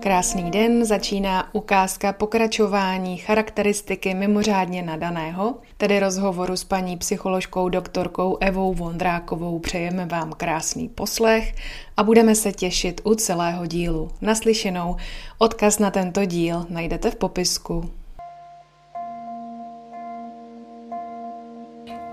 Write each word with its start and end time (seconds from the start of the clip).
Krásný 0.00 0.50
den, 0.50 0.84
začíná 0.84 1.54
ukázka 1.54 2.12
pokračování 2.12 3.16
charakteristiky 3.16 4.14
mimořádně 4.14 4.82
nadaného, 4.82 5.54
tedy 5.76 6.00
rozhovoru 6.00 6.56
s 6.56 6.64
paní 6.64 6.96
psycholožkou 6.96 7.68
doktorkou 7.68 8.36
Evou 8.40 8.74
Vondrákovou. 8.74 9.58
Přejeme 9.58 10.06
vám 10.06 10.32
krásný 10.32 10.88
poslech 10.88 11.54
a 11.96 12.02
budeme 12.02 12.34
se 12.34 12.52
těšit 12.52 13.00
u 13.04 13.14
celého 13.14 13.66
dílu. 13.66 14.10
Naslyšenou 14.20 14.96
odkaz 15.38 15.78
na 15.78 15.90
tento 15.90 16.24
díl 16.24 16.66
najdete 16.68 17.10
v 17.10 17.16
popisku. 17.16 17.90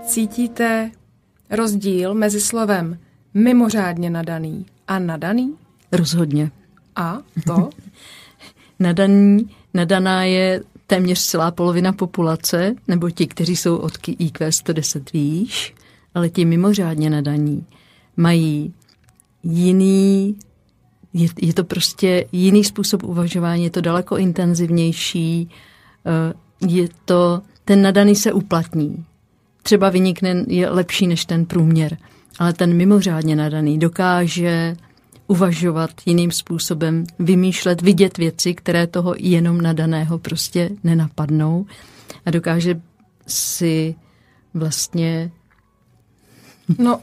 Cítíte 0.02 0.90
rozdíl 1.50 2.14
mezi 2.14 2.40
slovem 2.40 2.98
mimořádně 3.34 4.10
nadaný 4.10 4.66
a 4.88 4.98
nadaný? 4.98 5.56
Rozhodně. 5.92 6.50
A 6.98 7.18
to? 7.46 7.70
Nadaný, 8.78 9.50
nadaná 9.74 10.24
je 10.24 10.62
téměř 10.86 11.20
celá 11.20 11.50
polovina 11.50 11.92
populace, 11.92 12.74
nebo 12.88 13.10
ti, 13.10 13.26
kteří 13.26 13.56
jsou 13.56 13.76
od 13.76 13.92
IQ 14.06 14.52
110 14.52 15.12
výš, 15.12 15.74
ale 16.14 16.28
ti 16.28 16.44
mimořádně 16.44 17.10
nadaní 17.10 17.66
mají 18.16 18.74
jiný, 19.42 20.36
je, 21.12 21.28
je 21.42 21.54
to 21.54 21.64
prostě 21.64 22.26
jiný 22.32 22.64
způsob 22.64 23.02
uvažování, 23.02 23.64
je 23.64 23.70
to 23.70 23.80
daleko 23.80 24.16
intenzivnější, 24.16 25.50
eh, 26.06 26.34
je 26.68 26.88
to, 27.04 27.42
ten 27.64 27.82
nadaný 27.82 28.16
se 28.16 28.32
uplatní. 28.32 29.04
Třeba 29.62 29.90
vynikne, 29.90 30.44
je 30.46 30.70
lepší 30.70 31.06
než 31.06 31.24
ten 31.24 31.46
průměr, 31.46 31.96
ale 32.38 32.52
ten 32.52 32.74
mimořádně 32.74 33.36
nadaný 33.36 33.78
dokáže 33.78 34.76
uvažovat 35.28 35.90
jiným 36.06 36.30
způsobem, 36.30 37.04
vymýšlet, 37.18 37.82
vidět 37.82 38.18
věci, 38.18 38.54
které 38.54 38.86
toho 38.86 39.14
jenom 39.18 39.60
nadaného 39.60 40.18
prostě 40.18 40.70
nenapadnou 40.84 41.66
a 42.26 42.30
dokáže 42.30 42.80
si 43.26 43.94
vlastně... 44.54 45.30
No, 46.78 47.00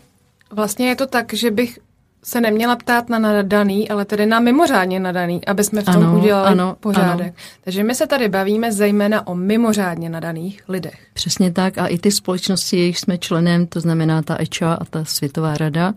vlastně 0.52 0.88
je 0.88 0.96
to 0.96 1.08
tak, 1.08 1.34
že 1.34 1.52
bych 1.52 1.80
se 2.24 2.42
neměla 2.42 2.76
ptát 2.76 3.10
na 3.10 3.20
nadaný, 3.20 3.90
ale 3.90 4.06
tedy 4.06 4.26
na 4.26 4.40
mimořádně 4.40 5.00
nadaný, 5.00 5.46
aby 5.46 5.64
jsme 5.64 5.82
v 5.82 5.86
tom 5.86 6.04
ano, 6.04 6.20
udělali 6.20 6.48
ano, 6.48 6.78
pořádek. 6.80 7.28
Ano. 7.28 7.36
Takže 7.64 7.84
my 7.84 7.96
se 7.96 8.08
tady 8.08 8.30
bavíme 8.30 8.72
zejména 8.72 9.28
o 9.28 9.36
mimořádně 9.36 10.10
nadaných 10.10 10.64
lidech. 10.68 11.08
Přesně 11.14 11.52
tak 11.52 11.78
a 11.78 11.88
i 11.88 11.98
ty 11.98 12.12
společnosti, 12.12 12.78
jejich 12.78 13.00
jsme 13.00 13.18
členem, 13.18 13.68
to 13.68 13.80
znamená 13.80 14.22
ta 14.22 14.38
EČA 14.40 14.74
a 14.74 14.86
ta 14.86 15.06
Světová 15.06 15.58
rada, 15.58 15.94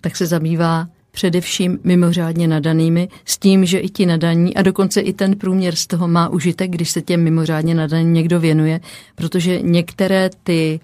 tak 0.00 0.16
se 0.16 0.26
zabývá 0.26 0.88
především 1.10 1.78
mimořádně 1.84 2.48
nadanými, 2.48 3.08
s 3.24 3.38
tím, 3.38 3.64
že 3.64 3.78
i 3.78 3.88
ti 3.88 4.06
nadaní 4.06 4.56
a 4.56 4.62
dokonce 4.62 5.00
i 5.00 5.12
ten 5.12 5.36
průměr 5.36 5.76
z 5.76 5.86
toho 5.86 6.08
má 6.08 6.28
užitek, 6.28 6.70
když 6.70 6.90
se 6.90 7.02
těm 7.02 7.22
mimořádně 7.22 7.74
nadaným 7.74 8.12
někdo 8.12 8.40
věnuje, 8.40 8.80
protože 9.14 9.60
některé 9.60 10.30
ty 10.42 10.80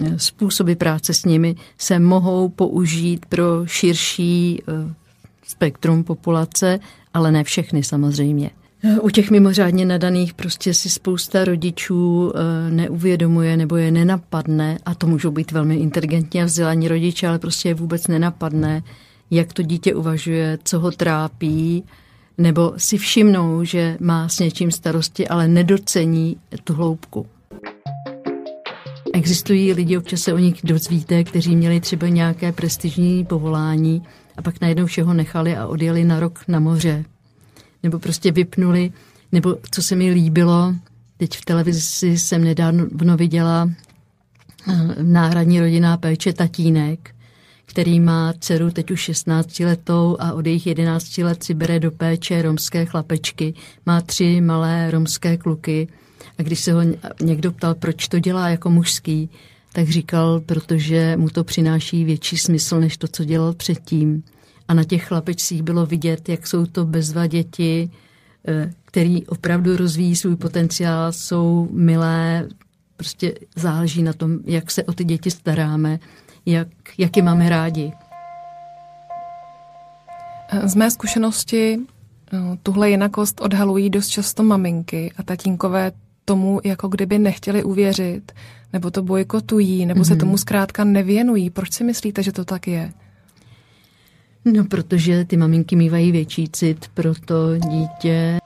eh, 0.00 0.18
způsoby 0.18 0.72
práce 0.72 1.14
s 1.14 1.24
nimi 1.24 1.54
se 1.78 1.98
mohou 1.98 2.48
použít 2.48 3.26
pro 3.26 3.66
širší 3.66 4.62
eh, 4.62 4.94
spektrum 5.46 6.04
populace, 6.04 6.78
ale 7.14 7.32
ne 7.32 7.44
všechny 7.44 7.82
samozřejmě. 7.82 8.50
U 9.00 9.10
těch 9.10 9.30
mimořádně 9.30 9.86
nadaných 9.86 10.34
prostě 10.34 10.74
si 10.74 10.90
spousta 10.90 11.44
rodičů 11.44 12.32
eh, 12.34 12.70
neuvědomuje 12.70 13.56
nebo 13.56 13.76
je 13.76 13.90
nenapadne, 13.90 14.78
a 14.86 14.94
to 14.94 15.06
můžou 15.06 15.30
být 15.30 15.52
velmi 15.52 15.76
inteligentní 15.76 16.42
a 16.42 16.44
vzdělaní 16.44 16.88
rodiče, 16.88 17.28
ale 17.28 17.38
prostě 17.38 17.68
je 17.68 17.74
vůbec 17.74 18.06
nenapadne, 18.06 18.82
jak 19.30 19.52
to 19.52 19.62
dítě 19.62 19.94
uvažuje, 19.94 20.58
co 20.64 20.80
ho 20.80 20.90
trápí, 20.90 21.84
nebo 22.38 22.72
si 22.76 22.98
všimnou, 22.98 23.64
že 23.64 23.96
má 24.00 24.28
s 24.28 24.38
něčím 24.38 24.70
starosti, 24.70 25.28
ale 25.28 25.48
nedocení 25.48 26.36
tu 26.64 26.74
hloubku. 26.74 27.26
Existují 29.12 29.72
lidi, 29.72 29.98
občas 29.98 30.20
se 30.20 30.32
o 30.32 30.38
nich 30.38 30.60
dozvíte, 30.64 31.24
kteří 31.24 31.56
měli 31.56 31.80
třeba 31.80 32.08
nějaké 32.08 32.52
prestižní 32.52 33.24
povolání 33.24 34.02
a 34.36 34.42
pak 34.42 34.60
najednou 34.60 34.86
všeho 34.86 35.14
nechali 35.14 35.56
a 35.56 35.66
odjeli 35.66 36.04
na 36.04 36.20
rok 36.20 36.40
na 36.48 36.60
moře. 36.60 37.04
Nebo 37.82 37.98
prostě 37.98 38.32
vypnuli, 38.32 38.92
nebo 39.32 39.56
co 39.70 39.82
se 39.82 39.96
mi 39.96 40.10
líbilo, 40.10 40.74
teď 41.16 41.36
v 41.36 41.44
televizi 41.44 42.18
jsem 42.18 42.44
nedávno 42.44 43.16
viděla 43.16 43.70
eh, 44.68 44.94
náhradní 45.02 45.60
rodinná 45.60 45.96
péče 45.96 46.32
tatínek, 46.32 47.14
který 47.70 48.00
má 48.00 48.32
dceru 48.40 48.70
teď 48.70 48.90
už 48.90 49.00
16 49.00 49.60
letou 49.60 50.16
a 50.20 50.32
od 50.32 50.46
jejich 50.46 50.66
11 50.66 51.18
let 51.18 51.44
si 51.44 51.54
bere 51.54 51.80
do 51.80 51.90
péče 51.90 52.42
romské 52.42 52.84
chlapečky. 52.84 53.54
Má 53.86 54.00
tři 54.00 54.40
malé 54.40 54.90
romské 54.90 55.36
kluky 55.36 55.88
a 56.38 56.42
když 56.42 56.60
se 56.60 56.72
ho 56.72 56.80
někdo 57.22 57.52
ptal, 57.52 57.74
proč 57.74 58.08
to 58.08 58.18
dělá 58.18 58.48
jako 58.48 58.70
mužský, 58.70 59.30
tak 59.72 59.88
říkal, 59.88 60.40
protože 60.40 61.16
mu 61.16 61.28
to 61.28 61.44
přináší 61.44 62.04
větší 62.04 62.38
smysl, 62.38 62.80
než 62.80 62.96
to, 62.96 63.08
co 63.08 63.24
dělal 63.24 63.52
předtím. 63.52 64.22
A 64.68 64.74
na 64.74 64.84
těch 64.84 65.04
chlapečcích 65.04 65.62
bylo 65.62 65.86
vidět, 65.86 66.28
jak 66.28 66.46
jsou 66.46 66.66
to 66.66 66.84
bezva 66.84 67.26
děti, 67.26 67.90
eh, 68.48 68.72
který 68.84 69.26
opravdu 69.26 69.76
rozvíjí 69.76 70.16
svůj 70.16 70.36
potenciál, 70.36 71.12
jsou 71.12 71.68
milé, 71.72 72.48
prostě 72.96 73.34
záleží 73.56 74.02
na 74.02 74.12
tom, 74.12 74.38
jak 74.44 74.70
se 74.70 74.84
o 74.84 74.92
ty 74.92 75.04
děti 75.04 75.30
staráme 75.30 75.98
jak, 76.46 76.68
jak 76.98 77.16
je 77.16 77.22
máme 77.22 77.48
rádi. 77.48 77.92
Z 80.64 80.74
mé 80.74 80.90
zkušenosti 80.90 81.78
no, 82.32 82.56
tuhle 82.62 82.90
jinakost 82.90 83.40
odhalují 83.40 83.90
dost 83.90 84.08
často 84.08 84.42
maminky 84.42 85.12
a 85.16 85.22
tatínkové 85.22 85.92
tomu 86.24 86.60
jako 86.64 86.88
kdyby 86.88 87.18
nechtěli 87.18 87.62
uvěřit, 87.62 88.32
nebo 88.72 88.90
to 88.90 89.02
bojkotují, 89.02 89.86
nebo 89.86 90.00
mm-hmm. 90.00 90.04
se 90.04 90.12
mhm. 90.14 90.20
tomu 90.20 90.38
zkrátka 90.38 90.84
nevěnují. 90.84 91.50
Proč 91.50 91.72
si 91.72 91.84
myslíte, 91.84 92.22
že 92.22 92.32
to 92.32 92.44
tak 92.44 92.66
je? 92.66 92.92
No, 94.44 94.64
protože 94.64 95.24
ty 95.24 95.36
maminky 95.36 95.76
mývají 95.76 96.12
větší 96.12 96.48
cit 96.48 96.88
pro 96.94 97.14
to 97.14 97.58
dítě. 97.58 98.39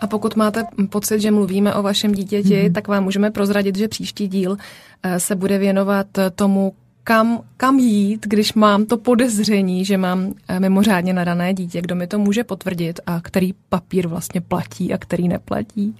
A 0.00 0.06
pokud 0.06 0.36
máte 0.36 0.64
pocit, 0.90 1.20
že 1.20 1.30
mluvíme 1.30 1.74
o 1.74 1.82
vašem 1.82 2.12
dítěti, 2.12 2.48
mm-hmm. 2.48 2.72
tak 2.72 2.88
vám 2.88 3.04
můžeme 3.04 3.30
prozradit, 3.30 3.76
že 3.76 3.88
příští 3.88 4.28
díl 4.28 4.56
eh, 5.02 5.20
se 5.20 5.34
bude 5.34 5.58
věnovat 5.58 6.06
tomu, 6.34 6.72
kam, 7.04 7.40
kam 7.56 7.78
jít, 7.78 8.26
když 8.26 8.54
mám 8.54 8.86
to 8.86 8.96
podezření, 8.96 9.84
že 9.84 9.96
mám 9.96 10.32
eh, 10.48 10.60
mimořádně 10.60 11.12
nadané 11.12 11.54
dítě, 11.54 11.82
kdo 11.82 11.94
mi 11.94 12.06
to 12.06 12.18
může 12.18 12.44
potvrdit 12.44 13.00
a 13.06 13.20
který 13.20 13.52
papír 13.68 14.08
vlastně 14.08 14.40
platí 14.40 14.92
a 14.92 14.98
který 14.98 15.28
neplatí. 15.28 15.94